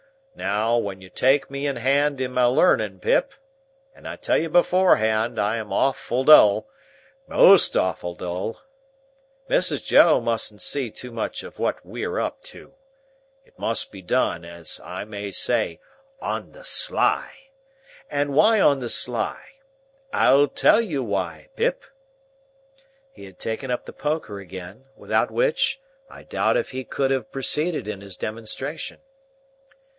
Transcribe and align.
Now, 0.33 0.75
when 0.79 1.01
you 1.01 1.09
take 1.11 1.51
me 1.51 1.67
in 1.67 1.75
hand 1.75 2.19
in 2.19 2.31
my 2.31 2.45
learning, 2.45 2.99
Pip 3.01 3.33
(and 3.93 4.07
I 4.07 4.15
tell 4.15 4.37
you 4.39 4.49
beforehand 4.49 5.37
I 5.37 5.57
am 5.57 5.71
awful 5.71 6.23
dull, 6.23 6.67
most 7.27 7.77
awful 7.77 8.15
dull), 8.15 8.59
Mrs. 9.47 9.85
Joe 9.85 10.19
mustn't 10.19 10.59
see 10.63 10.89
too 10.89 11.11
much 11.11 11.43
of 11.43 11.59
what 11.59 11.85
we're 11.85 12.19
up 12.19 12.41
to. 12.45 12.73
It 13.45 13.59
must 13.59 13.91
be 13.91 14.01
done, 14.01 14.43
as 14.43 14.81
I 14.83 15.03
may 15.03 15.29
say, 15.29 15.79
on 16.19 16.53
the 16.53 16.63
sly. 16.63 17.49
And 18.09 18.33
why 18.33 18.59
on 18.59 18.79
the 18.79 18.89
sly? 18.89 19.39
I'll 20.11 20.47
tell 20.47 20.81
you 20.81 21.03
why, 21.03 21.49
Pip." 21.55 21.83
He 23.11 23.25
had 23.25 23.37
taken 23.37 23.69
up 23.69 23.85
the 23.85 23.93
poker 23.93 24.39
again; 24.39 24.85
without 24.95 25.29
which, 25.29 25.79
I 26.09 26.23
doubt 26.23 26.57
if 26.57 26.71
he 26.71 26.83
could 26.83 27.11
have 27.11 27.31
proceeded 27.31 27.87
in 27.87 28.01
his 28.01 28.17
demonstration. 28.17 29.01